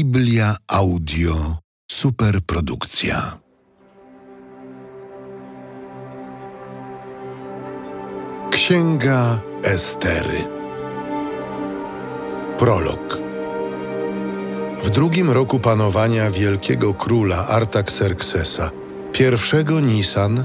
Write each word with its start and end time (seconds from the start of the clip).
Biblia 0.00 0.56
Audio 0.68 1.34
Superprodukcja. 1.90 3.38
Księga 8.50 9.40
Estery. 9.64 10.38
Prolog. 12.58 13.18
W 14.82 14.90
drugim 14.90 15.30
roku 15.30 15.58
panowania 15.58 16.30
wielkiego 16.30 16.94
króla 16.94 17.46
Artaxerxesa, 17.46 18.70
pierwszego 19.12 19.80
Nisan, 19.80 20.44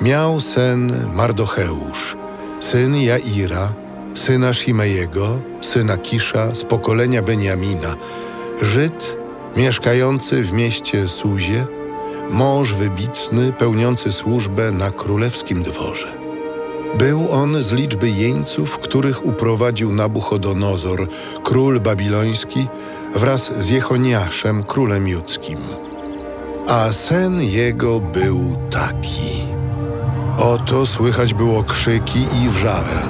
miał 0.00 0.40
sen 0.40 1.06
Mardocheusz, 1.14 2.16
syn 2.60 2.96
Jaira, 2.96 3.74
syna 4.14 4.52
Shimejego, 4.52 5.38
syna 5.60 5.96
Kisza 5.96 6.54
z 6.54 6.64
pokolenia 6.64 7.22
Beniamina, 7.22 7.96
Żyd 8.62 9.16
mieszkający 9.56 10.42
w 10.42 10.52
mieście 10.52 11.08
Suzie, 11.08 11.66
mąż 12.30 12.72
wybitny, 12.72 13.52
pełniący 13.52 14.12
służbę 14.12 14.72
na 14.72 14.90
królewskim 14.90 15.62
dworze. 15.62 16.08
Był 16.98 17.32
on 17.32 17.62
z 17.62 17.72
liczby 17.72 18.10
jeńców, 18.10 18.78
których 18.78 19.26
uprowadził 19.26 19.92
Nabuchodonozor, 19.92 21.08
król 21.44 21.80
babiloński, 21.80 22.68
wraz 23.14 23.52
z 23.58 23.68
Jechoniaszem, 23.68 24.64
królem 24.64 25.08
judzkim. 25.08 25.58
A 26.68 26.92
sen 26.92 27.42
jego 27.42 28.00
był 28.00 28.56
taki. 28.70 29.42
Oto 30.38 30.86
słychać 30.86 31.34
było 31.34 31.62
krzyki 31.62 32.18
i 32.44 32.48
wrzawę, 32.48 33.08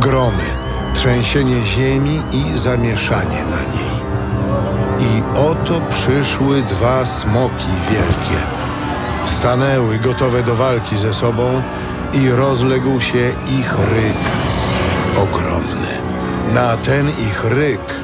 gromy, 0.00 0.48
trzęsienie 0.94 1.62
ziemi 1.62 2.22
i 2.32 2.58
zamieszanie 2.58 3.44
na 3.44 3.60
niej. 3.60 4.13
Oto 5.36 5.80
przyszły 5.80 6.62
dwa 6.62 7.06
smoki 7.06 7.68
wielkie. 7.90 8.42
Stanęły 9.26 9.98
gotowe 9.98 10.42
do 10.42 10.54
walki 10.54 10.96
ze 10.96 11.14
sobą 11.14 11.62
i 12.12 12.30
rozległ 12.30 13.00
się 13.00 13.32
ich 13.60 13.78
ryk 13.78 14.24
ogromny. 15.16 16.02
Na 16.52 16.76
ten 16.76 17.08
ich 17.08 17.44
ryk 17.44 17.94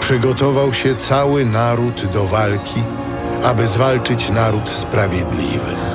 przygotował 0.00 0.72
się 0.72 0.94
cały 0.94 1.44
naród 1.44 2.06
do 2.06 2.26
walki, 2.26 2.82
aby 3.44 3.66
zwalczyć 3.66 4.30
naród 4.30 4.70
sprawiedliwych. 4.70 5.85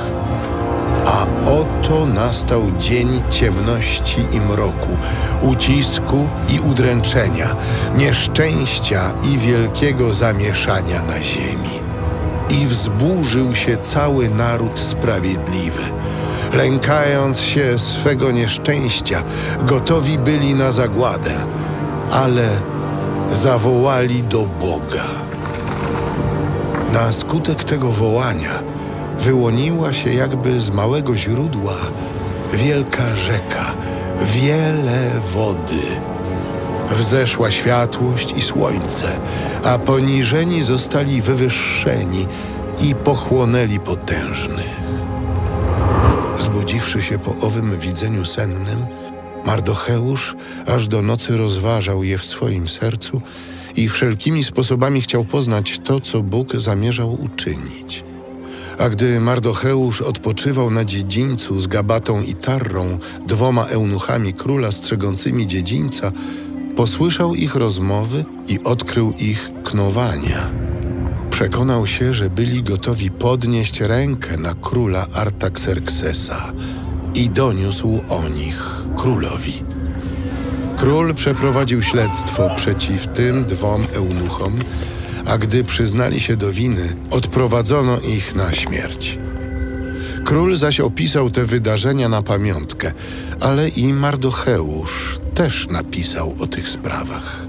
A 1.06 1.26
oto 1.50 2.06
nastał 2.06 2.72
dzień 2.78 3.22
ciemności 3.30 4.20
i 4.32 4.40
mroku, 4.40 4.98
ucisku 5.40 6.28
i 6.48 6.60
udręczenia, 6.60 7.56
nieszczęścia 7.96 9.12
i 9.32 9.38
wielkiego 9.38 10.12
zamieszania 10.12 11.02
na 11.02 11.20
ziemi. 11.20 11.80
I 12.50 12.66
wzburzył 12.66 13.54
się 13.54 13.76
cały 13.76 14.28
naród 14.28 14.78
sprawiedliwy. 14.78 15.82
Lękając 16.52 17.40
się 17.40 17.78
swego 17.78 18.30
nieszczęścia, 18.30 19.22
gotowi 19.62 20.18
byli 20.18 20.54
na 20.54 20.72
zagładę, 20.72 21.34
ale 22.10 22.48
zawołali 23.32 24.22
do 24.22 24.46
Boga. 24.60 25.08
Na 26.92 27.12
skutek 27.12 27.64
tego 27.64 27.92
wołania 27.92 28.71
wyłoniła 29.18 29.92
się 29.92 30.12
jakby 30.12 30.60
z 30.60 30.70
małego 30.70 31.16
źródła 31.16 31.76
wielka 32.52 33.16
rzeka, 33.16 33.74
wiele 34.22 35.10
wody. 35.34 35.82
Wzeszła 36.90 37.50
światłość 37.50 38.32
i 38.36 38.42
słońce, 38.42 39.16
a 39.64 39.78
poniżeni 39.78 40.62
zostali 40.62 41.22
wywyższeni 41.22 42.26
i 42.82 42.94
pochłonęli 42.94 43.80
potężnych. 43.80 44.80
Zbudziwszy 46.38 47.02
się 47.02 47.18
po 47.18 47.46
owym 47.46 47.78
widzeniu 47.78 48.24
sennym, 48.24 48.86
Mardocheusz 49.44 50.36
aż 50.66 50.88
do 50.88 51.02
nocy 51.02 51.36
rozważał 51.36 52.04
je 52.04 52.18
w 52.18 52.24
swoim 52.24 52.68
sercu 52.68 53.20
i 53.76 53.88
wszelkimi 53.88 54.44
sposobami 54.44 55.00
chciał 55.00 55.24
poznać 55.24 55.80
to, 55.84 56.00
co 56.00 56.22
Bóg 56.22 56.56
zamierzał 56.56 57.22
uczynić. 57.22 58.04
A 58.78 58.88
gdy 58.88 59.20
Mardocheusz 59.20 60.02
odpoczywał 60.02 60.70
na 60.70 60.84
dziedzińcu 60.84 61.60
z 61.60 61.66
Gabatą 61.66 62.22
i 62.22 62.34
Tarrą, 62.34 62.98
dwoma 63.26 63.64
eunuchami 63.64 64.32
króla 64.32 64.72
strzegącymi 64.72 65.46
dziedzińca, 65.46 66.12
posłyszał 66.76 67.34
ich 67.34 67.54
rozmowy 67.54 68.24
i 68.48 68.62
odkrył 68.62 69.12
ich 69.18 69.50
knowania. 69.64 70.50
Przekonał 71.30 71.86
się, 71.86 72.12
że 72.12 72.30
byli 72.30 72.62
gotowi 72.62 73.10
podnieść 73.10 73.80
rękę 73.80 74.36
na 74.36 74.54
króla 74.54 75.06
Artaxerxesa 75.14 76.52
i 77.14 77.30
doniósł 77.30 78.00
o 78.08 78.28
nich 78.28 78.82
królowi. 78.96 79.64
Król 80.76 81.14
przeprowadził 81.14 81.82
śledztwo 81.82 82.50
przeciw 82.56 83.08
tym 83.08 83.44
dwom 83.44 83.84
eunuchom, 83.94 84.58
a 85.26 85.38
gdy 85.38 85.64
przyznali 85.64 86.20
się 86.20 86.36
do 86.36 86.52
winy, 86.52 86.96
odprowadzono 87.10 88.00
ich 88.00 88.34
na 88.34 88.52
śmierć. 88.52 89.18
Król 90.24 90.56
zaś 90.56 90.80
opisał 90.80 91.30
te 91.30 91.44
wydarzenia 91.44 92.08
na 92.08 92.22
pamiątkę, 92.22 92.92
ale 93.40 93.68
i 93.68 93.92
Mardocheusz 93.92 95.18
też 95.34 95.68
napisał 95.68 96.34
o 96.40 96.46
tych 96.46 96.68
sprawach. 96.68 97.46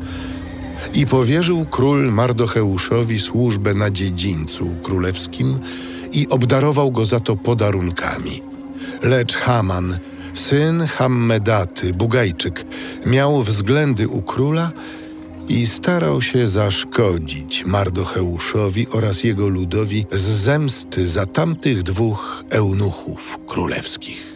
I 0.94 1.06
powierzył 1.06 1.66
król 1.66 2.12
Mardocheuszowi 2.12 3.20
służbę 3.20 3.74
na 3.74 3.92
dziedzińcu 3.92 4.70
królewskim 4.84 5.60
i 6.12 6.28
obdarował 6.30 6.92
go 6.92 7.06
za 7.06 7.20
to 7.20 7.36
podarunkami. 7.36 8.42
Lecz 9.04 9.36
Haman, 9.36 9.98
syn 10.34 10.86
Hammedaty, 10.86 11.94
Bugajczyk, 11.94 12.66
miał 13.06 13.42
względy 13.42 14.08
u 14.08 14.22
króla 14.22 14.72
i 15.50 15.68
starał 15.68 16.22
się 16.22 16.48
zaszkodzić 16.48 17.66
Mardocheuszowi 17.66 18.88
oraz 18.92 19.24
jego 19.24 19.48
ludowi 19.48 20.06
z 20.12 20.22
zemsty 20.22 21.08
za 21.08 21.26
tamtych 21.26 21.84
dwóch 21.84 22.44
eunuchów 22.50 23.40
królewskich. 23.48 24.33